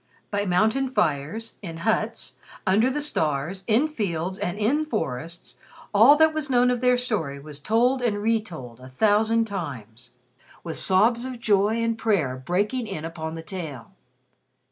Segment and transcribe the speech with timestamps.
[0.31, 5.57] By mountain fires, in huts, under the stars, in fields and in forests,
[5.93, 10.09] all that was known of their story was told and retold a thousand times,
[10.63, 13.91] with sobs of joy and prayer breaking in upon the tale.